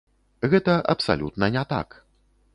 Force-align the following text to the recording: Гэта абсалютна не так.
Гэта 0.53 0.77
абсалютна 0.95 1.51
не 1.59 1.65
так. 1.77 1.89